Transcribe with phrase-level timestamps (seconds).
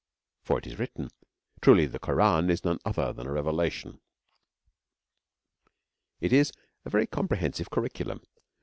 [0.41, 1.11] (For it is written,
[1.61, 4.01] 'Truly the Quran is none other than a revelation.')
[6.19, 6.51] It is
[6.85, 8.23] a very comprehensive curriculum.